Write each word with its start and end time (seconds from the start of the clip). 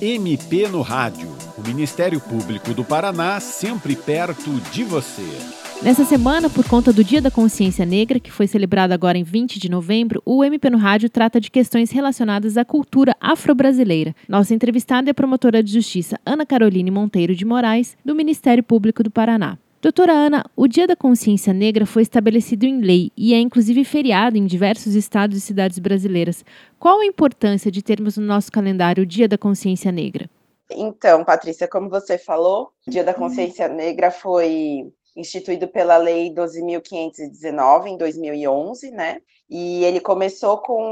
MP 0.00 0.68
no 0.68 0.82
Rádio. 0.82 1.26
O 1.56 1.66
Ministério 1.66 2.20
Público 2.20 2.74
do 2.74 2.84
Paraná 2.84 3.40
sempre 3.40 3.96
perto 3.96 4.50
de 4.70 4.84
você. 4.84 5.22
Nessa 5.82 6.04
semana, 6.04 6.50
por 6.50 6.68
conta 6.68 6.92
do 6.92 7.02
Dia 7.02 7.22
da 7.22 7.30
Consciência 7.30 7.86
Negra, 7.86 8.20
que 8.20 8.30
foi 8.30 8.46
celebrado 8.46 8.92
agora 8.92 9.16
em 9.16 9.22
20 9.22 9.58
de 9.58 9.70
novembro, 9.70 10.22
o 10.26 10.44
MP 10.44 10.68
no 10.68 10.76
Rádio 10.76 11.08
trata 11.08 11.40
de 11.40 11.50
questões 11.50 11.90
relacionadas 11.90 12.58
à 12.58 12.64
cultura 12.64 13.16
afro-brasileira. 13.18 14.14
Nossa 14.28 14.54
entrevistada 14.54 15.08
é 15.08 15.12
a 15.12 15.14
promotora 15.14 15.62
de 15.62 15.72
justiça 15.72 16.20
Ana 16.26 16.44
Caroline 16.44 16.90
Monteiro 16.90 17.34
de 17.34 17.46
Moraes, 17.46 17.96
do 18.04 18.14
Ministério 18.14 18.62
Público 18.62 19.02
do 19.02 19.10
Paraná. 19.10 19.56
Doutora 19.86 20.12
Ana, 20.12 20.44
o 20.56 20.66
Dia 20.66 20.84
da 20.84 20.96
Consciência 20.96 21.52
Negra 21.52 21.86
foi 21.86 22.02
estabelecido 22.02 22.66
em 22.66 22.80
lei 22.80 23.12
e 23.16 23.32
é 23.32 23.38
inclusive 23.38 23.84
feriado 23.84 24.36
em 24.36 24.44
diversos 24.44 24.96
estados 24.96 25.38
e 25.38 25.40
cidades 25.40 25.78
brasileiras. 25.78 26.44
Qual 26.76 26.98
a 26.98 27.06
importância 27.06 27.70
de 27.70 27.84
termos 27.84 28.16
no 28.16 28.26
nosso 28.26 28.50
calendário 28.50 29.04
o 29.04 29.06
Dia 29.06 29.28
da 29.28 29.38
Consciência 29.38 29.92
Negra? 29.92 30.28
Então, 30.68 31.24
Patrícia, 31.24 31.68
como 31.68 31.88
você 31.88 32.18
falou, 32.18 32.72
o 32.84 32.90
Dia 32.90 33.04
da 33.04 33.14
Consciência 33.14 33.68
Negra 33.68 34.10
foi 34.10 34.92
instituído 35.16 35.68
pela 35.68 35.96
Lei 35.98 36.34
12.519, 36.34 37.86
em 37.86 37.96
2011, 37.96 38.90
né? 38.90 39.20
E 39.48 39.84
ele 39.84 40.00
começou 40.00 40.58
com 40.58 40.82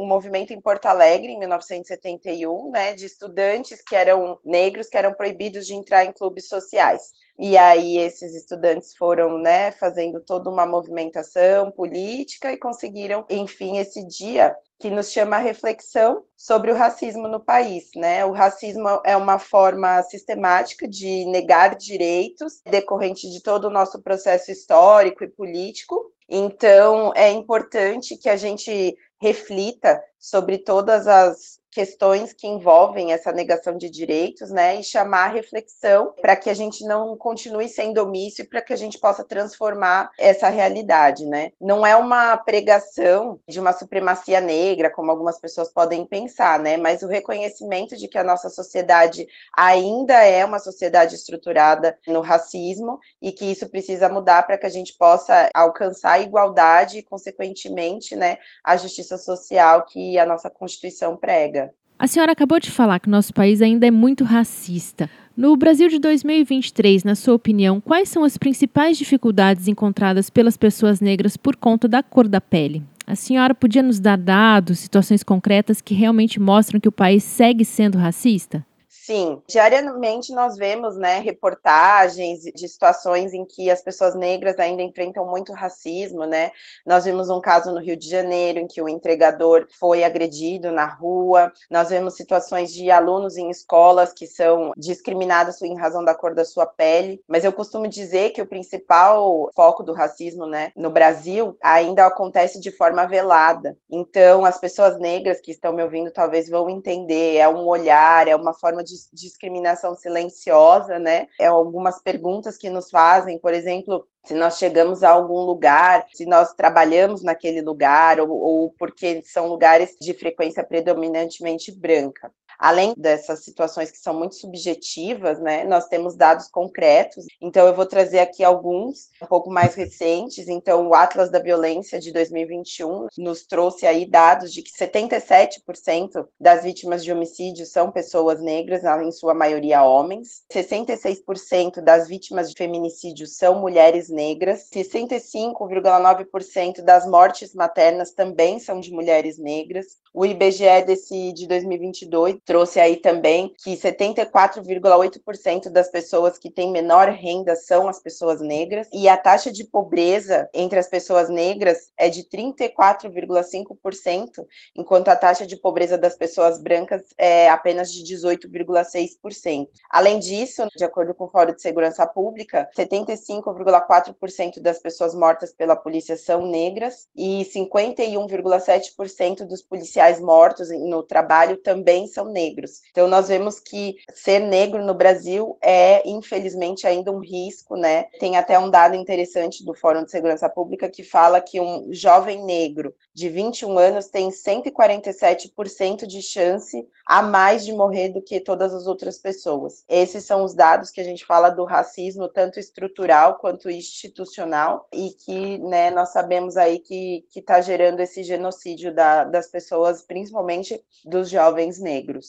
um 0.00 0.06
movimento 0.06 0.52
em 0.52 0.60
Porto 0.60 0.86
Alegre, 0.86 1.32
em 1.32 1.38
1971, 1.38 2.70
né, 2.70 2.94
de 2.94 3.04
estudantes 3.04 3.82
que 3.82 3.96
eram 3.96 4.38
negros, 4.44 4.88
que 4.88 4.96
eram 4.96 5.12
proibidos 5.12 5.66
de 5.66 5.74
entrar 5.74 6.04
em 6.04 6.12
clubes 6.12 6.48
sociais. 6.48 7.10
E 7.38 7.58
aí 7.58 7.98
esses 7.98 8.34
estudantes 8.34 8.96
foram, 8.96 9.38
né, 9.38 9.72
fazendo 9.72 10.20
toda 10.20 10.48
uma 10.48 10.64
movimentação 10.64 11.70
política 11.70 12.52
e 12.52 12.56
conseguiram, 12.56 13.26
enfim, 13.28 13.78
esse 13.78 14.06
dia 14.06 14.56
que 14.78 14.90
nos 14.90 15.10
chama 15.10 15.36
a 15.36 15.40
reflexão 15.40 16.22
sobre 16.36 16.70
o 16.70 16.74
racismo 16.74 17.26
no 17.28 17.40
país, 17.40 17.90
né? 17.96 18.24
O 18.24 18.32
racismo 18.32 19.00
é 19.04 19.16
uma 19.16 19.38
forma 19.38 20.02
sistemática 20.02 20.86
de 20.86 21.24
negar 21.26 21.74
direitos 21.76 22.60
decorrente 22.64 23.30
de 23.30 23.42
todo 23.42 23.66
o 23.66 23.70
nosso 23.70 24.02
processo 24.02 24.50
histórico 24.50 25.24
e 25.24 25.28
político. 25.28 26.12
Então, 26.28 27.12
é 27.14 27.30
importante 27.30 28.16
que 28.16 28.28
a 28.28 28.36
gente 28.36 28.96
reflita 29.26 30.00
sobre 30.20 30.58
todas 30.58 31.08
as 31.08 31.58
questões 31.76 32.32
que 32.32 32.46
envolvem 32.46 33.12
essa 33.12 33.30
negação 33.30 33.76
de 33.76 33.90
direitos, 33.90 34.50
né, 34.50 34.80
e 34.80 34.82
chamar 34.82 35.26
a 35.26 35.32
reflexão 35.34 36.14
para 36.22 36.34
que 36.34 36.48
a 36.48 36.54
gente 36.54 36.82
não 36.86 37.14
continue 37.18 37.68
sendo 37.68 38.02
omisso 38.02 38.40
e 38.40 38.48
para 38.48 38.62
que 38.62 38.72
a 38.72 38.76
gente 38.76 38.98
possa 38.98 39.22
transformar 39.22 40.10
essa 40.18 40.48
realidade, 40.48 41.26
né? 41.26 41.52
Não 41.60 41.86
é 41.86 41.94
uma 41.94 42.34
pregação 42.38 43.38
de 43.46 43.60
uma 43.60 43.74
supremacia 43.74 44.40
negra, 44.40 44.88
como 44.88 45.10
algumas 45.10 45.38
pessoas 45.38 45.70
podem 45.70 46.06
pensar, 46.06 46.58
né, 46.58 46.78
mas 46.78 47.02
o 47.02 47.08
reconhecimento 47.08 47.94
de 47.94 48.08
que 48.08 48.16
a 48.16 48.24
nossa 48.24 48.48
sociedade 48.48 49.26
ainda 49.54 50.14
é 50.24 50.42
uma 50.46 50.58
sociedade 50.58 51.14
estruturada 51.14 51.98
no 52.06 52.22
racismo 52.22 52.98
e 53.20 53.32
que 53.32 53.44
isso 53.44 53.68
precisa 53.68 54.08
mudar 54.08 54.46
para 54.46 54.56
que 54.56 54.64
a 54.64 54.70
gente 54.70 54.96
possa 54.96 55.50
alcançar 55.52 56.12
a 56.12 56.20
igualdade 56.20 57.00
e, 57.00 57.02
consequentemente, 57.02 58.16
né, 58.16 58.38
a 58.64 58.78
justiça 58.78 59.15
social 59.16 59.84
que 59.86 60.18
a 60.18 60.26
nossa 60.26 60.50
Constituição 60.50 61.16
prega. 61.16 61.72
A 61.98 62.06
senhora 62.06 62.32
acabou 62.32 62.60
de 62.60 62.70
falar 62.70 63.00
que 63.00 63.08
nosso 63.08 63.32
país 63.32 63.62
ainda 63.62 63.86
é 63.86 63.90
muito 63.90 64.22
racista. 64.22 65.08
No 65.34 65.56
Brasil 65.56 65.88
de 65.88 65.98
2023, 65.98 67.04
na 67.04 67.14
sua 67.14 67.34
opinião, 67.34 67.80
quais 67.80 68.08
são 68.10 68.22
as 68.22 68.36
principais 68.36 68.98
dificuldades 68.98 69.66
encontradas 69.66 70.28
pelas 70.28 70.56
pessoas 70.58 71.00
negras 71.00 71.36
por 71.36 71.56
conta 71.56 71.88
da 71.88 72.02
cor 72.02 72.28
da 72.28 72.40
pele? 72.40 72.82
A 73.06 73.14
senhora 73.14 73.54
podia 73.54 73.82
nos 73.82 73.98
dar 73.98 74.18
dados, 74.18 74.78
situações 74.78 75.22
concretas 75.22 75.80
que 75.80 75.94
realmente 75.94 76.40
mostram 76.40 76.80
que 76.80 76.88
o 76.88 76.92
país 76.92 77.22
segue 77.22 77.64
sendo 77.64 77.96
racista? 77.96 78.64
Sim, 79.06 79.40
diariamente 79.46 80.34
nós 80.34 80.56
vemos, 80.56 80.96
né, 80.96 81.20
reportagens 81.20 82.40
de 82.42 82.68
situações 82.68 83.32
em 83.32 83.44
que 83.44 83.70
as 83.70 83.80
pessoas 83.80 84.16
negras 84.16 84.58
ainda 84.58 84.82
enfrentam 84.82 85.24
muito 85.24 85.52
racismo, 85.52 86.24
né? 86.26 86.50
Nós 86.84 87.04
vimos 87.04 87.30
um 87.30 87.40
caso 87.40 87.70
no 87.70 87.78
Rio 87.78 87.96
de 87.96 88.08
Janeiro 88.08 88.58
em 88.58 88.66
que 88.66 88.82
o 88.82 88.88
entregador 88.88 89.68
foi 89.78 90.02
agredido 90.02 90.72
na 90.72 90.86
rua. 90.86 91.52
Nós 91.70 91.90
vemos 91.90 92.16
situações 92.16 92.72
de 92.74 92.90
alunos 92.90 93.36
em 93.36 93.48
escolas 93.48 94.12
que 94.12 94.26
são 94.26 94.72
discriminados 94.76 95.62
em 95.62 95.76
razão 95.76 96.04
da 96.04 96.12
cor 96.12 96.34
da 96.34 96.44
sua 96.44 96.66
pele. 96.66 97.22
Mas 97.28 97.44
eu 97.44 97.52
costumo 97.52 97.86
dizer 97.86 98.30
que 98.30 98.42
o 98.42 98.46
principal 98.46 99.48
foco 99.54 99.84
do 99.84 99.92
racismo, 99.92 100.46
né, 100.46 100.72
no 100.74 100.90
Brasil 100.90 101.56
ainda 101.62 102.06
acontece 102.06 102.58
de 102.58 102.72
forma 102.72 103.06
velada. 103.06 103.78
Então, 103.88 104.44
as 104.44 104.58
pessoas 104.58 104.98
negras 104.98 105.40
que 105.40 105.52
estão 105.52 105.72
me 105.72 105.84
ouvindo 105.84 106.10
talvez 106.10 106.48
vão 106.48 106.68
entender, 106.68 107.36
é 107.36 107.48
um 107.48 107.68
olhar, 107.68 108.26
é 108.26 108.34
uma 108.34 108.52
forma 108.52 108.82
de 108.82 108.95
discriminação 109.12 109.94
silenciosa, 109.94 110.98
né? 110.98 111.28
É 111.38 111.46
algumas 111.46 112.00
perguntas 112.02 112.56
que 112.56 112.70
nos 112.70 112.90
fazem, 112.90 113.38
por 113.38 113.52
exemplo, 113.52 114.06
se 114.24 114.34
nós 114.34 114.58
chegamos 114.58 115.02
a 115.02 115.10
algum 115.10 115.40
lugar, 115.40 116.06
se 116.12 116.26
nós 116.26 116.52
trabalhamos 116.54 117.22
naquele 117.22 117.60
lugar, 117.60 118.20
ou, 118.20 118.30
ou 118.30 118.74
porque 118.78 119.22
são 119.24 119.46
lugares 119.46 119.96
de 120.00 120.12
frequência 120.14 120.64
predominantemente 120.64 121.70
branca. 121.70 122.32
Além 122.58 122.94
dessas 122.96 123.44
situações 123.44 123.90
que 123.90 123.98
são 123.98 124.14
muito 124.14 124.36
subjetivas, 124.36 125.38
né, 125.40 125.64
nós 125.64 125.86
temos 125.86 126.16
dados 126.16 126.48
concretos. 126.48 127.26
Então, 127.40 127.66
eu 127.66 127.74
vou 127.74 127.86
trazer 127.86 128.20
aqui 128.20 128.44
alguns 128.44 129.08
um 129.22 129.26
pouco 129.26 129.50
mais 129.50 129.74
recentes. 129.74 130.48
Então, 130.48 130.88
o 130.88 130.94
Atlas 130.94 131.30
da 131.30 131.38
Violência 131.38 131.98
de 131.98 132.12
2021 132.12 133.06
nos 133.18 133.46
trouxe 133.46 133.86
aí 133.86 134.06
dados 134.06 134.52
de 134.52 134.62
que 134.62 134.70
77% 134.72 136.26
das 136.40 136.64
vítimas 136.64 137.04
de 137.04 137.12
homicídio 137.12 137.66
são 137.66 137.90
pessoas 137.90 138.40
negras, 138.40 138.82
em 138.84 139.12
sua 139.12 139.34
maioria 139.34 139.82
homens. 139.82 140.44
66% 140.52 141.80
das 141.80 142.08
vítimas 142.08 142.50
de 142.50 142.56
feminicídio 142.56 143.26
são 143.26 143.60
mulheres 143.60 144.08
negras. 144.08 144.68
65,9% 144.72 146.82
das 146.82 147.06
mortes 147.06 147.54
maternas 147.54 148.12
também 148.12 148.58
são 148.58 148.80
de 148.80 148.92
mulheres 148.92 149.38
negras. 149.38 149.86
O 150.14 150.24
IBGE 150.24 150.82
desse 150.86 151.32
de 151.32 151.46
2022 151.46 152.38
trouxe 152.46 152.78
aí 152.78 152.96
também 152.96 153.52
que 153.58 153.76
74,8% 153.76 155.68
das 155.68 155.90
pessoas 155.90 156.38
que 156.38 156.48
têm 156.48 156.70
menor 156.70 157.08
renda 157.08 157.56
são 157.56 157.88
as 157.88 158.00
pessoas 158.00 158.40
negras 158.40 158.86
e 158.92 159.08
a 159.08 159.16
taxa 159.16 159.50
de 159.50 159.64
pobreza 159.64 160.48
entre 160.54 160.78
as 160.78 160.88
pessoas 160.88 161.28
negras 161.28 161.90
é 161.96 162.08
de 162.08 162.22
34,5%, 162.22 164.46
enquanto 164.76 165.08
a 165.08 165.16
taxa 165.16 165.44
de 165.44 165.56
pobreza 165.56 165.98
das 165.98 166.16
pessoas 166.16 166.62
brancas 166.62 167.02
é 167.18 167.50
apenas 167.50 167.92
de 167.92 168.04
18,6%. 168.04 169.66
Além 169.90 170.20
disso, 170.20 170.68
de 170.76 170.84
acordo 170.84 171.12
com 171.14 171.24
o 171.24 171.28
Fórum 171.28 171.52
de 171.52 171.60
Segurança 171.60 172.06
Pública, 172.06 172.70
75,4% 172.78 174.60
das 174.60 174.78
pessoas 174.78 175.16
mortas 175.16 175.52
pela 175.52 175.74
polícia 175.74 176.16
são 176.16 176.46
negras 176.46 177.08
e 177.16 177.44
51,7% 177.52 179.44
dos 179.44 179.62
policiais 179.62 180.20
mortos 180.20 180.70
no 180.70 181.02
trabalho 181.02 181.56
também 181.56 182.06
são 182.06 182.35
negros. 182.36 182.82
Então, 182.90 183.08
nós 183.08 183.28
vemos 183.28 183.58
que 183.58 183.96
ser 184.14 184.40
negro 184.40 184.84
no 184.84 184.92
Brasil 184.92 185.56
é, 185.62 186.06
infelizmente, 186.06 186.86
ainda 186.86 187.10
um 187.10 187.20
risco, 187.20 187.76
né? 187.76 188.04
Tem 188.20 188.36
até 188.36 188.58
um 188.58 188.68
dado 188.68 188.94
interessante 188.94 189.64
do 189.64 189.74
Fórum 189.74 190.04
de 190.04 190.10
Segurança 190.10 190.48
Pública 190.48 190.90
que 190.90 191.02
fala 191.02 191.40
que 191.40 191.58
um 191.58 191.88
jovem 191.92 192.44
negro 192.44 192.94
de 193.14 193.30
21 193.30 193.78
anos 193.78 194.08
tem 194.08 194.28
147% 194.28 196.06
de 196.06 196.20
chance 196.20 196.86
a 197.06 197.22
mais 197.22 197.64
de 197.64 197.72
morrer 197.72 198.10
do 198.10 198.20
que 198.20 198.40
todas 198.40 198.74
as 198.74 198.86
outras 198.86 199.18
pessoas. 199.18 199.84
Esses 199.88 200.24
são 200.24 200.44
os 200.44 200.54
dados 200.54 200.90
que 200.90 201.00
a 201.00 201.04
gente 201.04 201.24
fala 201.24 201.48
do 201.48 201.64
racismo, 201.64 202.28
tanto 202.28 202.58
estrutural 202.58 203.38
quanto 203.38 203.70
institucional, 203.70 204.86
e 204.92 205.10
que 205.10 205.58
né, 205.58 205.90
nós 205.90 206.10
sabemos 206.10 206.56
aí 206.56 206.78
que 206.80 207.24
está 207.34 207.60
gerando 207.60 208.00
esse 208.00 208.22
genocídio 208.22 208.92
da, 208.94 209.24
das 209.24 209.46
pessoas, 209.46 210.02
principalmente 210.02 210.82
dos 211.04 211.30
jovens 211.30 211.80
negros. 211.80 212.25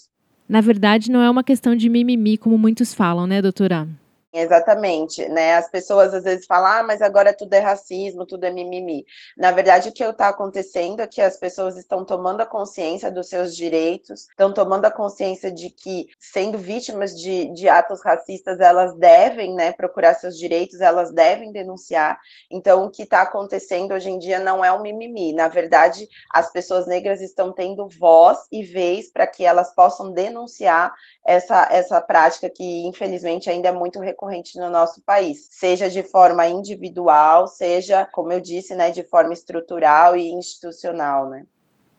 Na 0.47 0.61
verdade, 0.61 1.11
não 1.11 1.22
é 1.22 1.29
uma 1.29 1.44
questão 1.44 1.76
de 1.76 1.90
mimimi, 1.90 2.38
como 2.38 2.58
muitos 2.58 2.94
falam, 2.94 3.28
né, 3.28 3.41
doutora? 3.41 3.88
Exatamente, 4.34 5.28
né? 5.29 5.56
As 5.56 5.70
pessoas 5.70 6.14
às 6.14 6.26
vezes 6.26 6.46
falam, 6.46 6.68
ah, 6.70 6.84
mas 6.84 7.02
agora 7.02 7.34
tudo 7.34 7.53
é 7.53 7.59
racismo, 7.59 8.26
tudo 8.26 8.44
é 8.44 8.52
mimimi. 8.52 9.06
Na 9.38 9.52
verdade, 9.52 9.88
o 9.88 9.91
que 9.94 10.03
está 10.03 10.28
acontecendo 10.28 11.00
é 11.00 11.08
que 11.08 11.22
as 11.22 11.38
pessoas 11.38 11.78
estão 11.78 12.03
tomando 12.03 12.41
a 12.41 12.46
consciência 12.46 13.09
dos 13.09 13.29
seus 13.29 13.56
direitos, 13.56 14.28
estão 14.29 14.53
tomando 14.53 14.84
a 14.84 14.91
consciência 14.91 15.50
de 15.50 15.70
que, 15.70 16.09
sendo 16.20 16.58
vítimas 16.58 17.18
de, 17.18 17.46
de 17.53 17.70
atos 17.70 18.03
racistas, 18.03 18.59
elas 18.59 18.94
devem, 18.96 19.56
né, 19.56 19.72
procurar 19.72 20.14
seus 20.14 20.38
direitos, 20.38 20.82
elas 20.82 21.12
devem 21.14 21.53
denunciar. 21.53 22.20
Então, 22.52 22.84
o 22.84 22.91
que 22.91 23.03
está 23.03 23.22
acontecendo 23.22 23.94
hoje 23.94 24.09
em 24.09 24.20
dia 24.20 24.40
não 24.40 24.64
é 24.64 24.72
um 24.73 24.82
mimimi. 24.82 25.32
Na 25.32 25.47
verdade, 25.47 26.06
as 26.34 26.52
pessoas 26.52 26.85
negras 26.85 27.22
estão 27.22 27.53
tendo 27.53 27.88
voz 27.88 28.40
e 28.52 28.62
vez 28.62 29.09
para 29.09 29.26
que 29.26 29.46
elas 29.46 29.73
possam 29.73 30.12
denunciar 30.12 30.94
essa, 31.28 31.68
essa 31.70 32.00
prática 32.00 32.50
que, 32.50 32.88
infelizmente, 32.88 33.50
ainda 33.50 33.68
é 33.68 33.72
muito 33.74 34.00
recorrente 34.00 34.58
no 34.58 34.70
nosso 34.70 35.02
país, 35.02 35.50
seja 35.52 35.90
de 35.90 36.02
forma 36.02 36.47
individual, 36.47 37.47
seja, 37.47 38.06
como 38.06 38.32
eu 38.32 38.40
disse, 38.40 38.74
né, 38.74 38.91
de 38.91 39.03
forma 39.03 39.34
estrutural 39.34 40.16
e 40.16 40.32
institucional, 40.32 41.29
né? 41.29 41.46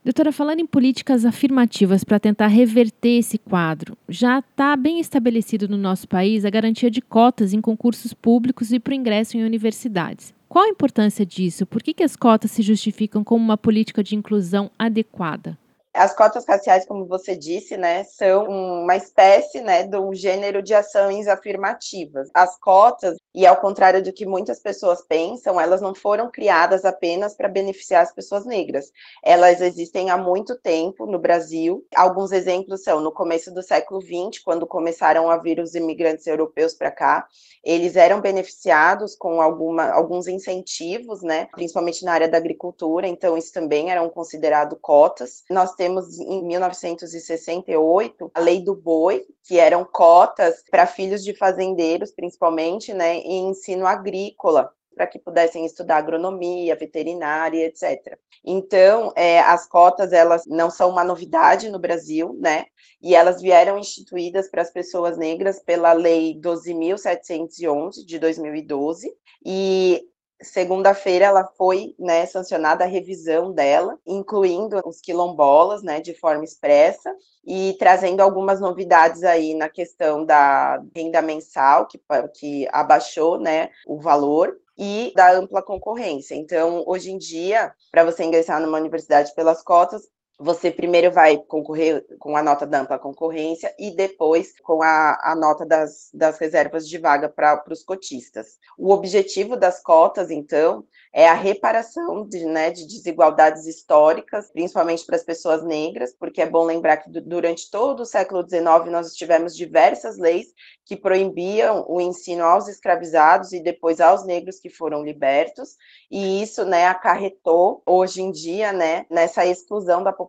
Doutora, 0.03 0.33
falando 0.33 0.61
em 0.61 0.67
políticas 0.67 1.27
afirmativas 1.27 2.03
para 2.03 2.19
tentar 2.19 2.47
reverter 2.47 3.19
esse 3.19 3.37
quadro, 3.37 3.99
já 4.09 4.39
está 4.39 4.75
bem 4.75 4.99
estabelecido 4.99 5.69
no 5.69 5.77
nosso 5.77 6.09
país 6.09 6.47
a 6.47 6.51
garantia 6.51 6.91
de 6.91 7.03
cotas 7.03 7.53
em 7.53 7.61
concursos 7.61 8.15
públicos 8.15 8.73
e 8.73 8.81
para 8.81 8.93
o 8.93 8.95
ingresso 8.95 9.37
em 9.37 9.45
universidades. 9.45 10.33
Qual 10.49 10.65
a 10.65 10.69
importância 10.69 11.27
disso? 11.27 11.67
Por 11.67 11.83
que, 11.83 11.93
que 11.93 12.03
as 12.03 12.17
cotas 12.17 12.53
se 12.53 12.63
justificam 12.63 13.23
como 13.23 13.45
uma 13.45 13.59
política 13.59 14.03
de 14.03 14.17
inclusão 14.17 14.71
adequada? 14.79 15.59
As 15.99 16.15
cotas 16.15 16.45
raciais, 16.47 16.87
como 16.87 17.06
você 17.06 17.37
disse, 17.37 17.77
né, 17.77 18.05
são 18.05 18.45
uma 18.47 18.97
espécie, 18.97 19.61
né, 19.61 19.83
de 19.83 19.99
um 19.99 20.15
gênero 20.15 20.62
de 20.62 20.73
ações 20.73 21.27
afirmativas. 21.27 22.29
As 22.33 22.59
cotas, 22.59 23.17
e 23.35 23.45
ao 23.45 23.56
contrário 23.56 24.03
do 24.03 24.12
que 24.12 24.25
muitas 24.25 24.61
pessoas 24.61 25.03
pensam, 25.03 25.61
elas 25.61 25.81
não 25.81 25.95
foram 25.95 26.31
criadas 26.31 26.85
apenas 26.85 27.35
para 27.35 27.49
beneficiar 27.49 28.03
as 28.03 28.12
pessoas 28.12 28.47
negras. 28.47 28.93
Elas 29.25 29.61
existem 29.61 30.11
há 30.11 30.17
muito 30.17 30.56
tempo 30.56 31.05
no 31.05 31.19
Brasil. 31.19 31.85
Alguns 31.95 32.31
exemplos 32.31 32.83
são 32.85 33.00
no 33.00 33.11
começo 33.12 33.53
do 33.53 33.62
século 33.62 34.00
XX, 34.00 34.43
quando 34.45 34.67
começaram 34.67 35.29
a 35.31 35.37
vir 35.37 35.59
os 35.59 35.75
imigrantes 35.75 36.27
europeus 36.27 36.75
para 36.75 36.91
cá, 36.91 37.27
eles 37.65 37.97
eram 37.97 38.21
beneficiados 38.21 39.17
com 39.17 39.43
alguma, 39.43 39.91
alguns 39.91 40.29
incentivos, 40.29 41.23
né, 41.23 41.49
principalmente 41.53 42.05
na 42.05 42.12
área 42.12 42.29
da 42.29 42.39
agricultura, 42.39 43.06
então 43.06 43.37
isso 43.37 43.53
também 43.53 43.91
eram 43.91 44.09
considerado 44.09 44.77
cotas. 44.81 45.43
Nós 45.50 45.75
temos 45.75 45.88
temos 45.88 46.19
em 46.19 46.44
1968 46.44 48.31
a 48.35 48.40
lei 48.40 48.61
do 48.62 48.75
boi, 48.75 49.25
que 49.43 49.58
eram 49.58 49.87
cotas 49.87 50.62
para 50.70 50.87
filhos 50.87 51.25
de 51.25 51.35
fazendeiros, 51.35 52.12
principalmente, 52.12 52.93
né, 52.93 53.17
em 53.17 53.49
ensino 53.49 53.87
agrícola 53.87 54.70
para 54.94 55.06
que 55.06 55.19
pudessem 55.19 55.64
estudar 55.64 55.96
agronomia, 55.99 56.75
veterinária, 56.75 57.67
etc. 57.67 58.19
Então, 58.44 59.12
é, 59.14 59.38
as 59.40 59.67
cotas 59.67 60.12
elas 60.12 60.44
não 60.44 60.70
são 60.70 60.90
uma 60.90 61.05
novidade 61.05 61.70
no 61.70 61.79
Brasil, 61.79 62.37
né? 62.40 62.67
E 63.00 63.14
elas 63.14 63.40
vieram 63.40 63.79
instituídas 63.79 64.50
para 64.50 64.61
as 64.61 64.73
pessoas 64.73 65.17
negras 65.17 65.61
pela 65.61 65.93
Lei 65.93 66.35
12.711 66.35 68.05
de 68.05 68.19
2012. 68.19 69.14
E 69.46 70.05
segunda-feira 70.43 71.26
ela 71.26 71.44
foi 71.56 71.94
né, 71.99 72.26
sancionada 72.26 72.85
a 72.85 72.87
revisão 72.87 73.52
dela, 73.52 73.99
incluindo 74.06 74.81
os 74.85 75.00
quilombolas, 75.00 75.82
né, 75.82 76.00
de 76.00 76.14
forma 76.14 76.44
expressa, 76.44 77.14
e 77.46 77.75
trazendo 77.79 78.20
algumas 78.20 78.61
novidades 78.61 79.25
aí 79.25 79.55
na 79.55 79.69
questão 79.69 80.25
da 80.25 80.82
renda 80.94 81.20
mensal, 81.23 81.87
que, 81.87 82.00
que 82.35 82.69
abaixou 82.70 83.38
né, 83.38 83.70
o 83.87 83.99
valor, 83.99 84.56
e 84.79 85.12
da 85.17 85.32
ampla 85.32 85.61
concorrência. 85.61 86.37
Então, 86.37 86.85
hoje 86.87 87.11
em 87.11 87.19
dia, 87.19 87.75
para 87.90 88.05
você 88.05 88.23
ingressar 88.23 88.61
numa 88.61 88.79
universidade 88.79 89.35
pelas 89.35 89.61
cotas, 89.61 90.08
você 90.38 90.70
primeiro 90.70 91.11
vai 91.11 91.37
concorrer 91.37 92.06
com 92.20 92.37
a 92.37 92.43
nota 92.43 92.64
da 92.64 92.81
ampla 92.81 92.96
concorrência 92.96 93.75
e 93.76 93.90
depois 93.90 94.52
com 94.62 94.81
a, 94.82 95.19
a 95.20 95.35
nota 95.35 95.67
das, 95.67 96.11
das 96.14 96.38
reservas 96.38 96.88
de 96.88 96.96
vaga 96.96 97.29
para 97.29 97.64
os 97.70 97.82
cotistas. 97.82 98.56
O 98.79 98.93
objetivo 98.93 99.56
das 99.56 99.82
cotas, 99.82 100.31
então, 100.31 100.85
é 101.12 101.29
a 101.29 101.35
reparação 101.35 102.25
de, 102.29 102.44
né, 102.44 102.70
de 102.70 102.87
desigualdades 102.87 103.67
históricas, 103.67 104.52
principalmente 104.52 105.05
para 105.05 105.17
as 105.17 105.25
pessoas 105.25 105.64
negras, 105.64 106.14
porque 106.14 106.40
é 106.40 106.49
bom 106.49 106.64
lembrar 106.64 106.99
que 106.99 107.11
durante 107.20 107.69
todo 107.69 108.00
o 108.00 108.06
século 108.06 108.46
XIX 108.49 108.90
nós 108.93 109.14
tivemos 109.14 109.56
diversas 109.56 110.19
leis 110.19 110.46
que 110.85 110.94
proibiam 110.96 111.85
o 111.88 112.00
ensino 112.00 112.44
aos 112.44 112.69
escravizados 112.69 113.52
e 113.52 113.61
depois 113.61 114.00
aos 114.00 114.25
negros 114.25 114.61
que 114.61 114.70
foram 114.70 115.02
libertos, 115.02 115.76
e 116.11 116.43
isso, 116.43 116.64
né, 116.64 116.87
acarretou 116.87 117.82
hoje 117.85 118.23
em 118.23 118.31
dia, 118.31 118.73
né, 118.73 119.05
nessa 119.11 119.44
exclusão 119.44 120.05
da 120.05 120.12
população 120.12 120.28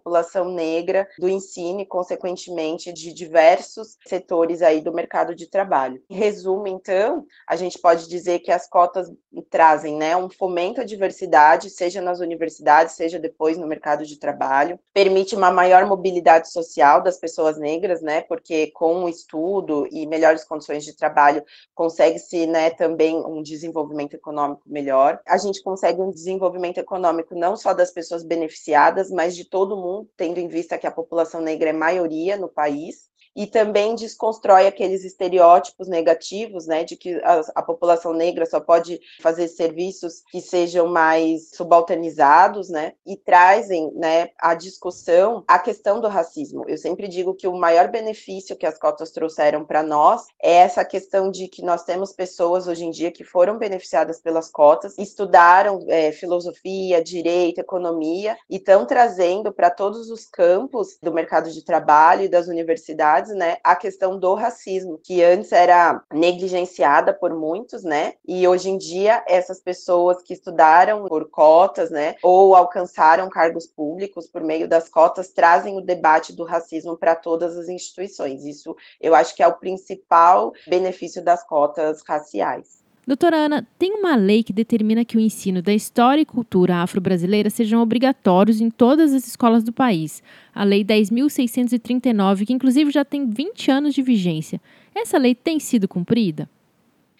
negra 0.51 1.07
do 1.17 1.29
ensino 1.29 1.81
e, 1.81 1.85
consequentemente, 1.85 2.91
de 2.93 3.13
diversos 3.13 3.97
setores 4.07 4.61
aí 4.61 4.81
do 4.81 4.93
mercado 4.93 5.35
de 5.35 5.47
trabalho. 5.47 6.01
Em 6.09 6.15
resumo, 6.15 6.67
então, 6.67 7.25
a 7.47 7.55
gente 7.55 7.79
pode 7.79 8.07
dizer 8.07 8.39
que 8.39 8.51
as 8.51 8.67
cotas 8.67 9.11
trazem, 9.49 9.95
né, 9.95 10.15
um 10.15 10.29
fomento 10.29 10.81
à 10.81 10.83
diversidade, 10.83 11.69
seja 11.69 12.01
nas 12.01 12.19
universidades, 12.19 12.95
seja 12.95 13.19
depois 13.19 13.57
no 13.57 13.67
mercado 13.67 14.05
de 14.05 14.17
trabalho, 14.17 14.79
permite 14.93 15.35
uma 15.35 15.51
maior 15.51 15.85
mobilidade 15.85 16.51
social 16.51 17.01
das 17.01 17.17
pessoas 17.17 17.57
negras, 17.57 18.01
né, 18.01 18.21
porque 18.21 18.67
com 18.71 19.03
o 19.03 19.09
estudo 19.09 19.87
e 19.91 20.05
melhores 20.05 20.43
condições 20.43 20.83
de 20.83 20.95
trabalho, 20.95 21.43
consegue-se 21.73 22.47
né, 22.47 22.69
também 22.69 23.15
um 23.25 23.41
desenvolvimento 23.41 24.13
econômico 24.13 24.61
melhor. 24.65 25.19
A 25.27 25.37
gente 25.37 25.61
consegue 25.61 26.01
um 26.01 26.11
desenvolvimento 26.11 26.77
econômico 26.77 27.35
não 27.35 27.55
só 27.55 27.73
das 27.73 27.91
pessoas 27.91 28.23
beneficiadas, 28.23 29.09
mas 29.09 29.35
de 29.35 29.45
todo 29.45 29.77
mundo, 29.77 29.88
tendo 30.15 30.39
em 30.39 30.47
vista 30.47 30.77
que 30.77 30.87
a 30.87 30.91
população 30.91 31.41
negra 31.41 31.69
é 31.69 31.73
maioria 31.73 32.37
no 32.37 32.49
país 32.49 33.08
e 33.35 33.47
também 33.47 33.95
desconstrói 33.95 34.67
aqueles 34.67 35.03
estereótipos 35.03 35.87
negativos, 35.87 36.65
né, 36.65 36.83
de 36.83 36.95
que 36.95 37.15
a, 37.23 37.41
a, 37.55 37.61
população 37.61 38.13
negra 38.13 38.45
só 38.45 38.59
pode 38.59 38.99
fazer 39.21 39.47
serviços 39.47 40.23
que 40.31 40.41
sejam 40.41 40.87
mais 40.87 41.51
subalternizados, 41.55 42.69
né, 42.69 42.93
e 43.05 43.15
trazem, 43.15 43.91
né, 43.93 44.29
a 44.39 44.53
discussão 44.53 45.43
a 45.47 45.59
questão 45.59 45.99
do 45.99 46.07
racismo. 46.07 46.65
Eu 46.67 46.77
sempre 46.77 47.07
digo 47.07 47.33
que 47.33 47.47
o 47.47 47.57
maior 47.57 47.87
benefício 47.89 48.55
que 48.55 48.65
as 48.65 48.77
cotas 48.77 49.11
trouxeram 49.11 49.65
para 49.65 49.83
nós 49.83 50.25
é 50.41 50.53
essa 50.53 50.83
questão 50.83 51.31
de 51.31 51.47
que 51.47 51.61
nós 51.61 51.83
temos 51.83 52.11
pessoas 52.11 52.67
hoje 52.67 52.85
em 52.85 52.91
dia 52.91 53.11
que 53.11 53.23
foram 53.23 53.57
beneficiadas 53.57 54.19
pelas 54.19 54.49
cotas, 54.49 54.97
estudaram 54.97 55.85
é, 55.87 56.11
filosofia, 56.11 57.03
direito, 57.03 57.59
economia 57.59 58.37
e 58.49 58.57
estão 58.57 58.85
trazendo 58.85 59.51
para 59.51 59.69
todos 59.69 60.09
os 60.09 60.25
campos 60.25 60.97
do 61.01 61.13
mercado 61.13 61.49
de 61.51 61.63
trabalho 61.63 62.23
e 62.23 62.29
das 62.29 62.47
universidades 62.47 63.18
né, 63.27 63.57
a 63.63 63.75
questão 63.75 64.17
do 64.17 64.33
racismo, 64.33 64.97
que 65.03 65.21
antes 65.21 65.51
era 65.51 66.01
negligenciada 66.13 67.13
por 67.13 67.33
muitos, 67.33 67.83
né, 67.83 68.13
e 68.25 68.47
hoje 68.47 68.69
em 68.69 68.77
dia 68.77 69.23
essas 69.27 69.59
pessoas 69.59 70.21
que 70.21 70.33
estudaram 70.33 71.05
por 71.05 71.29
cotas, 71.29 71.89
né, 71.89 72.15
ou 72.23 72.55
alcançaram 72.55 73.29
cargos 73.29 73.67
públicos 73.67 74.27
por 74.27 74.41
meio 74.41 74.67
das 74.67 74.87
cotas, 74.87 75.29
trazem 75.29 75.77
o 75.77 75.81
debate 75.81 76.33
do 76.33 76.43
racismo 76.43 76.97
para 76.97 77.15
todas 77.15 77.57
as 77.57 77.67
instituições. 77.67 78.45
Isso 78.45 78.75
eu 78.99 79.13
acho 79.13 79.35
que 79.35 79.43
é 79.43 79.47
o 79.47 79.57
principal 79.57 80.53
benefício 80.67 81.23
das 81.23 81.43
cotas 81.43 82.01
raciais. 82.01 82.79
Doutora 83.09 83.37
Ana, 83.37 83.67
tem 83.79 83.91
uma 83.95 84.15
lei 84.15 84.43
que 84.43 84.53
determina 84.53 85.03
que 85.03 85.17
o 85.17 85.19
ensino 85.19 85.63
da 85.63 85.73
história 85.73 86.21
e 86.21 86.25
cultura 86.25 86.83
afro-brasileira 86.83 87.49
sejam 87.49 87.81
obrigatórios 87.81 88.61
em 88.61 88.69
todas 88.69 89.15
as 89.15 89.27
escolas 89.27 89.63
do 89.63 89.73
país. 89.73 90.21
A 90.53 90.63
Lei 90.63 90.85
10.639, 90.85 92.45
que 92.45 92.53
inclusive 92.53 92.91
já 92.91 93.03
tem 93.03 93.27
20 93.27 93.71
anos 93.71 93.95
de 93.95 94.03
vigência. 94.03 94.61
Essa 94.93 95.17
lei 95.17 95.33
tem 95.33 95.59
sido 95.59 95.87
cumprida? 95.87 96.47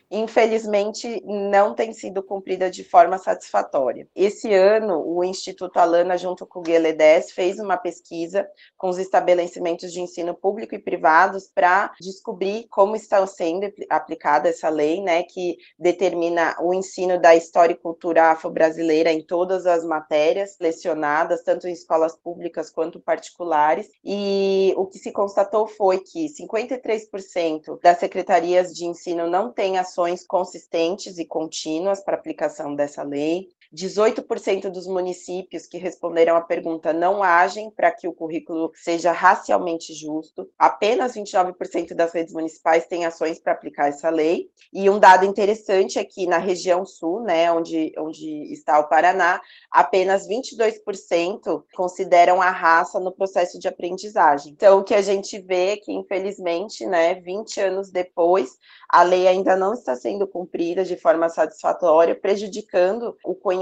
Infelizmente 0.10 1.22
não 1.25 1.74
tem 1.74 1.94
sido 1.94 2.24
cumprida 2.24 2.70
de 2.70 2.84
forma 2.84 3.18
satisfatória. 3.18 4.08
Esse 4.16 4.54
ano, 4.54 5.04
o 5.06 5.24
Instituto 5.24 5.78
Alana, 5.78 6.18
junto 6.18 6.46
com 6.46 6.60
o 6.60 6.63
GLEDES, 6.63 7.32
fez 7.32 7.60
uma 7.60 7.78
pesquisa 7.78 8.48
com 8.78 8.89
os 8.89 8.98
estabelecimentos 8.98 9.92
de 9.92 10.01
ensino 10.01 10.34
público 10.34 10.74
e 10.74 10.80
privados 10.80 11.50
para 11.54 11.92
descobrir 12.00 12.68
como 12.70 12.96
está 12.96 13.25
sendo 13.28 13.72
aplicada 13.89 14.50
essa 14.50 14.70
lei, 14.70 15.01
né, 15.01 15.24
que 15.24 15.58
determina 15.78 16.56
o 16.60 16.74
ensino 16.74 17.20
da 17.20 17.36
história 17.36 17.74
e 17.74 17.78
cultura 17.78 18.32
afro-brasileira 18.32 19.12
em 19.12 19.22
todas 19.22 19.66
as 19.66 19.84
matérias 19.84 20.56
lecionadas, 20.60 21.44
tanto 21.44 21.68
em 21.68 21.74
escolas 21.74 22.16
públicas 22.16 22.72
quanto 22.72 23.00
particulares, 23.00 23.89
e 24.04 24.74
o 24.75 24.86
que 24.86 24.98
se 24.98 25.12
constatou 25.12 25.68
foi 25.68 26.00
que 26.00 26.28
53% 26.30 27.80
das 27.82 28.00
secretarias 28.00 28.74
de 28.74 28.86
ensino 28.86 29.28
não 29.28 29.51
têm 29.51 29.78
ações 29.78 29.99
ações 30.00 30.25
consistentes 30.25 31.18
e 31.18 31.25
contínuas 31.25 32.01
para 32.01 32.15
aplicação 32.15 32.74
dessa 32.74 33.03
lei. 33.03 33.50
18% 33.74 34.70
dos 34.70 34.88
municípios 34.88 35.68
que 35.68 35.78
responderam 35.78 36.36
à 36.36 36.42
pergunta 36.42 36.92
não 36.92 37.22
agem 37.22 37.70
para 37.70 37.92
que 37.92 38.08
o 38.08 38.14
currículo 38.14 38.72
seja 38.74 39.12
racialmente 39.12 39.94
justo. 39.94 40.50
Apenas 40.58 41.14
29% 41.14 41.94
das 41.94 42.12
redes 42.12 42.34
municipais 42.34 42.88
têm 42.88 43.06
ações 43.06 43.40
para 43.40 43.54
aplicar 43.54 43.90
essa 43.90 44.10
lei. 44.10 44.50
E 44.74 44.90
um 44.90 44.98
dado 44.98 45.26
interessante 45.26 46.00
é 46.00 46.04
que 46.04 46.26
na 46.26 46.40
região 46.40 46.84
sul, 46.84 47.22
né, 47.22 47.52
onde, 47.52 47.94
onde 47.98 48.52
está 48.52 48.80
o 48.80 48.90
Paraná, 48.90 49.40
apenas 49.72 50.28
22% 50.28 51.64
consideram 51.76 52.42
a 52.42 52.50
raça 52.50 53.00
no 53.00 53.12
processo 53.12 53.60
de 53.60 53.68
aprendizagem. 53.68 54.52
Então, 54.52 54.80
o 54.80 54.84
que 54.84 54.96
a 54.96 55.02
gente 55.02 55.40
vê 55.40 55.74
é 55.74 55.78
que, 55.78 55.92
infelizmente, 55.92 56.88
né, 56.88 57.16
20 57.16 57.62
anos 57.62 57.92
depois, 57.92 58.58
a 58.90 59.04
lei 59.04 59.28
ainda 59.28 59.56
não 59.56 59.74
está 59.74 59.96
sendo 59.96 60.28
cumprida 60.28 60.84
de 60.84 60.98
forma 60.98 61.30
satisfatória, 61.30 62.16
prejudicando 62.16 63.16
o 63.24 63.36
conhecimento 63.36 63.59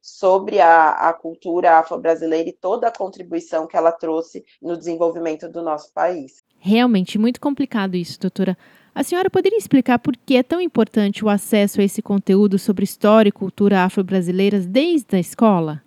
sobre 0.00 0.60
a, 0.60 1.08
a 1.08 1.12
cultura 1.12 1.78
afro-brasileira 1.78 2.48
e 2.48 2.52
toda 2.52 2.88
a 2.88 2.92
contribuição 2.92 3.66
que 3.66 3.76
ela 3.76 3.92
trouxe 3.92 4.44
no 4.60 4.76
desenvolvimento 4.76 5.48
do 5.48 5.62
nosso 5.62 5.92
país. 5.92 6.42
Realmente 6.58 7.18
muito 7.18 7.40
complicado 7.40 7.96
isso, 7.96 8.20
doutora. 8.20 8.56
A 8.94 9.02
senhora 9.02 9.30
poderia 9.30 9.58
explicar 9.58 9.98
por 9.98 10.16
que 10.16 10.36
é 10.36 10.42
tão 10.42 10.60
importante 10.60 11.24
o 11.24 11.28
acesso 11.28 11.80
a 11.80 11.84
esse 11.84 12.02
conteúdo 12.02 12.58
sobre 12.58 12.84
história 12.84 13.28
e 13.28 13.32
cultura 13.32 13.84
afro-brasileiras 13.84 14.66
desde 14.66 15.16
a 15.16 15.20
escola? 15.20 15.82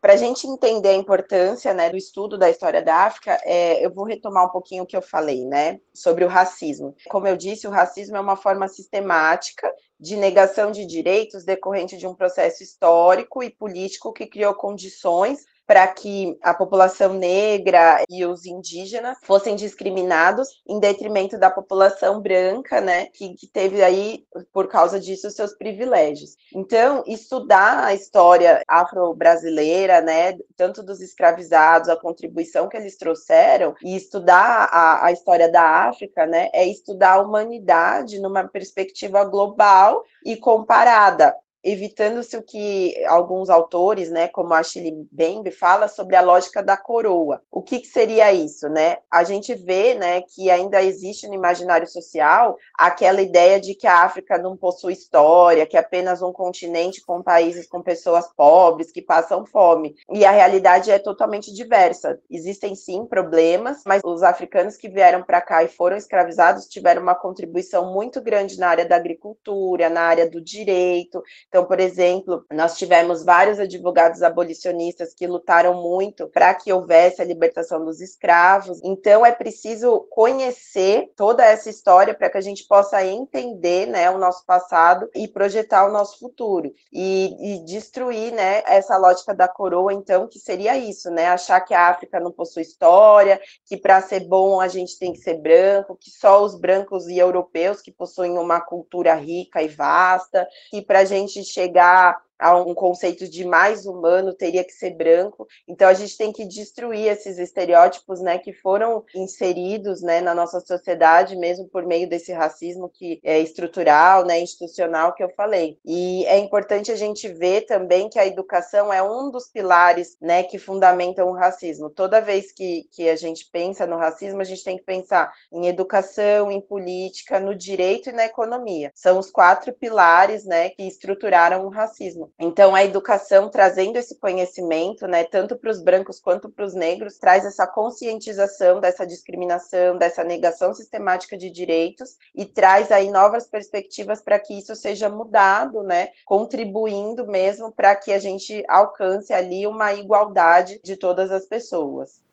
Para 0.00 0.12
a 0.12 0.16
gente 0.16 0.46
entender 0.46 0.90
a 0.90 0.94
importância 0.94 1.74
né, 1.74 1.90
do 1.90 1.96
estudo 1.96 2.38
da 2.38 2.48
história 2.48 2.80
da 2.80 2.94
África, 3.06 3.40
é, 3.44 3.84
eu 3.84 3.92
vou 3.92 4.04
retomar 4.04 4.46
um 4.46 4.50
pouquinho 4.50 4.84
o 4.84 4.86
que 4.86 4.96
eu 4.96 5.02
falei, 5.02 5.44
né, 5.44 5.80
sobre 5.92 6.24
o 6.24 6.28
racismo. 6.28 6.94
Como 7.08 7.26
eu 7.26 7.36
disse, 7.36 7.66
o 7.66 7.70
racismo 7.70 8.16
é 8.16 8.20
uma 8.20 8.36
forma 8.36 8.68
sistemática 8.68 9.68
de 9.98 10.16
negação 10.16 10.70
de 10.70 10.86
direitos 10.86 11.44
decorrente 11.44 11.96
de 11.96 12.06
um 12.06 12.14
processo 12.14 12.62
histórico 12.62 13.42
e 13.42 13.50
político 13.50 14.12
que 14.12 14.26
criou 14.26 14.54
condições 14.54 15.40
para 15.68 15.86
que 15.86 16.34
a 16.42 16.54
população 16.54 17.12
negra 17.12 18.02
e 18.08 18.24
os 18.24 18.46
indígenas 18.46 19.18
fossem 19.22 19.54
discriminados 19.54 20.48
em 20.66 20.80
detrimento 20.80 21.38
da 21.38 21.50
população 21.50 22.22
branca, 22.22 22.80
né, 22.80 23.08
que, 23.12 23.34
que 23.34 23.46
teve 23.46 23.82
aí, 23.82 24.24
por 24.50 24.66
causa 24.66 24.98
disso, 24.98 25.30
seus 25.30 25.52
privilégios. 25.52 26.36
Então, 26.54 27.04
estudar 27.06 27.84
a 27.84 27.92
história 27.92 28.62
afro-brasileira, 28.66 30.00
né, 30.00 30.38
tanto 30.56 30.82
dos 30.82 31.02
escravizados, 31.02 31.90
a 31.90 31.96
contribuição 31.96 32.66
que 32.66 32.76
eles 32.78 32.96
trouxeram, 32.96 33.74
e 33.84 33.94
estudar 33.94 34.70
a, 34.72 35.04
a 35.04 35.12
história 35.12 35.52
da 35.52 35.62
África, 35.86 36.24
né, 36.24 36.48
é 36.54 36.66
estudar 36.66 37.16
a 37.16 37.20
humanidade 37.20 38.18
numa 38.18 38.48
perspectiva 38.48 39.22
global 39.22 40.02
e 40.24 40.34
comparada 40.34 41.36
evitando-se 41.62 42.36
o 42.36 42.42
que 42.42 43.04
alguns 43.06 43.50
autores, 43.50 44.10
né, 44.10 44.28
como 44.28 44.54
a 44.54 44.62
Shirley 44.62 45.06
Bembe, 45.10 45.50
fala 45.50 45.88
sobre 45.88 46.16
a 46.16 46.20
lógica 46.20 46.62
da 46.62 46.76
coroa. 46.76 47.42
O 47.50 47.62
que, 47.62 47.80
que, 47.80 47.86
seria 47.86 48.32
isso, 48.32 48.68
né? 48.68 48.98
A 49.10 49.24
gente 49.24 49.54
vê, 49.54 49.94
né, 49.94 50.22
que 50.22 50.50
ainda 50.50 50.82
existe 50.82 51.26
no 51.26 51.34
imaginário 51.34 51.86
social 51.86 52.56
aquela 52.78 53.20
ideia 53.20 53.60
de 53.60 53.74
que 53.74 53.86
a 53.86 54.02
África 54.02 54.38
não 54.38 54.56
possui 54.56 54.92
história, 54.92 55.66
que 55.66 55.76
é 55.76 55.80
apenas 55.80 56.22
um 56.22 56.32
continente 56.32 57.04
com 57.04 57.22
países 57.22 57.68
com 57.68 57.82
pessoas 57.82 58.26
pobres 58.36 58.92
que 58.92 59.02
passam 59.02 59.44
fome. 59.46 59.94
E 60.10 60.24
a 60.24 60.30
realidade 60.30 60.90
é 60.90 60.98
totalmente 60.98 61.52
diversa. 61.52 62.18
Existem 62.30 62.74
sim 62.74 63.04
problemas, 63.06 63.82
mas 63.86 64.02
os 64.04 64.22
africanos 64.22 64.76
que 64.76 64.88
vieram 64.88 65.22
para 65.22 65.40
cá 65.40 65.64
e 65.64 65.68
foram 65.68 65.96
escravizados 65.96 66.66
tiveram 66.66 67.02
uma 67.02 67.14
contribuição 67.14 67.92
muito 67.92 68.20
grande 68.20 68.58
na 68.58 68.68
área 68.68 68.86
da 68.86 68.96
agricultura, 68.96 69.88
na 69.88 70.02
área 70.02 70.28
do 70.28 70.40
direito. 70.40 71.22
Então, 71.48 71.64
por 71.64 71.80
exemplo, 71.80 72.44
nós 72.52 72.76
tivemos 72.76 73.24
vários 73.24 73.58
advogados 73.58 74.22
abolicionistas 74.22 75.14
que 75.14 75.26
lutaram 75.26 75.74
muito 75.82 76.28
para 76.28 76.54
que 76.54 76.72
houvesse 76.72 77.22
a 77.22 77.24
libertação 77.24 77.84
dos 77.84 78.00
escravos. 78.00 78.80
Então, 78.84 79.24
é 79.24 79.32
preciso 79.32 80.06
conhecer 80.10 81.10
toda 81.16 81.44
essa 81.44 81.70
história 81.70 82.12
para 82.12 82.28
que 82.28 82.36
a 82.36 82.42
gente 82.42 82.66
possa 82.66 83.04
entender 83.04 83.86
né, 83.86 84.10
o 84.10 84.18
nosso 84.18 84.44
passado 84.44 85.08
e 85.14 85.26
projetar 85.26 85.86
o 85.86 85.92
nosso 85.92 86.18
futuro. 86.18 86.72
E, 86.92 87.54
e 87.54 87.64
destruir 87.64 88.32
né, 88.32 88.62
essa 88.66 88.96
lógica 88.98 89.34
da 89.34 89.48
coroa, 89.48 89.92
então, 89.92 90.28
que 90.28 90.38
seria 90.38 90.76
isso, 90.76 91.10
né? 91.10 91.28
Achar 91.28 91.60
que 91.60 91.72
a 91.72 91.88
África 91.88 92.20
não 92.20 92.30
possui 92.30 92.62
história, 92.62 93.40
que 93.64 93.76
para 93.76 94.02
ser 94.02 94.20
bom 94.20 94.60
a 94.60 94.68
gente 94.68 94.98
tem 94.98 95.12
que 95.12 95.18
ser 95.18 95.34
branco, 95.34 95.96
que 95.98 96.10
só 96.10 96.44
os 96.44 96.54
brancos 96.54 97.08
e 97.08 97.18
europeus 97.18 97.80
que 97.80 97.90
possuem 97.90 98.36
uma 98.38 98.60
cultura 98.60 99.14
rica 99.14 99.62
e 99.62 99.68
vasta, 99.68 100.46
que 100.70 100.82
para 100.82 101.00
a 101.00 101.04
gente 101.04 101.37
gente 101.42 101.52
chegar 101.52 102.16
a 102.38 102.56
um 102.56 102.74
conceito 102.74 103.28
de 103.28 103.44
mais 103.44 103.86
humano 103.86 104.34
teria 104.34 104.64
que 104.64 104.72
ser 104.72 104.90
branco. 104.90 105.46
Então 105.66 105.88
a 105.88 105.94
gente 105.94 106.16
tem 106.16 106.32
que 106.32 106.44
destruir 106.44 107.08
esses 107.08 107.38
estereótipos, 107.38 108.20
né, 108.20 108.38
que 108.38 108.52
foram 108.52 109.04
inseridos, 109.14 110.02
né, 110.02 110.20
na 110.20 110.34
nossa 110.34 110.60
sociedade 110.60 111.36
mesmo 111.36 111.68
por 111.68 111.84
meio 111.84 112.08
desse 112.08 112.32
racismo 112.32 112.88
que 112.88 113.20
é 113.24 113.38
estrutural, 113.40 114.24
né, 114.24 114.40
institucional 114.40 115.14
que 115.14 115.22
eu 115.22 115.30
falei. 115.30 115.78
E 115.84 116.24
é 116.26 116.38
importante 116.38 116.92
a 116.92 116.96
gente 116.96 117.28
ver 117.28 117.62
também 117.62 118.08
que 118.08 118.18
a 118.18 118.26
educação 118.26 118.92
é 118.92 119.02
um 119.02 119.30
dos 119.30 119.48
pilares, 119.48 120.16
né, 120.20 120.42
que 120.42 120.58
fundamentam 120.58 121.28
o 121.28 121.34
racismo. 121.34 121.90
Toda 121.90 122.20
vez 122.20 122.52
que, 122.52 122.88
que 122.92 123.08
a 123.08 123.16
gente 123.16 123.48
pensa 123.50 123.86
no 123.86 123.96
racismo, 123.96 124.40
a 124.40 124.44
gente 124.44 124.64
tem 124.64 124.76
que 124.76 124.84
pensar 124.84 125.32
em 125.52 125.66
educação, 125.66 126.50
em 126.50 126.60
política, 126.60 127.40
no 127.40 127.54
direito 127.54 128.10
e 128.10 128.12
na 128.12 128.24
economia. 128.24 128.92
São 128.94 129.18
os 129.18 129.30
quatro 129.30 129.72
pilares, 129.72 130.44
né, 130.44 130.70
que 130.70 130.82
estruturaram 130.82 131.66
o 131.66 131.70
racismo. 131.70 132.27
Então, 132.38 132.74
a 132.74 132.84
educação 132.84 133.48
trazendo 133.48 133.96
esse 133.96 134.16
conhecimento, 134.18 135.06
né, 135.06 135.24
tanto 135.24 135.56
para 135.56 135.70
os 135.70 135.80
brancos 135.80 136.20
quanto 136.20 136.48
para 136.48 136.64
os 136.64 136.74
negros, 136.74 137.18
traz 137.18 137.44
essa 137.44 137.66
conscientização 137.66 138.80
dessa 138.80 139.06
discriminação, 139.06 139.96
dessa 139.96 140.24
negação 140.24 140.74
sistemática 140.74 141.36
de 141.36 141.50
direitos 141.50 142.16
e 142.34 142.44
traz 142.44 142.90
aí 142.90 143.10
novas 143.10 143.46
perspectivas 143.46 144.20
para 144.20 144.38
que 144.38 144.58
isso 144.58 144.74
seja 144.74 145.08
mudado, 145.08 145.82
né, 145.82 146.10
contribuindo 146.24 147.26
mesmo 147.26 147.72
para 147.72 147.94
que 147.96 148.12
a 148.12 148.18
gente 148.18 148.64
alcance 148.68 149.32
ali 149.32 149.66
uma 149.66 149.92
igualdade 149.94 150.80
de 150.82 150.96
todas 150.96 151.30
as 151.30 151.46
pessoas. 151.46 152.27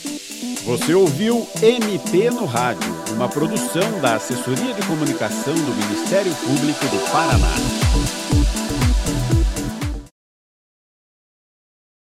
Você 0.66 0.94
ouviu 0.94 1.46
MP 1.62 2.30
no 2.30 2.46
Rádio, 2.46 2.90
uma 3.14 3.30
produção 3.30 4.00
da 4.02 4.16
Assessoria 4.16 4.74
de 4.74 4.82
Comunicação 4.88 5.54
do 5.54 5.76
Ministério 5.76 6.34
Público 6.36 6.86
do 6.88 7.12
Paraná. 7.12 8.23